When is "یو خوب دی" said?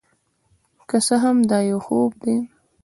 1.69-2.35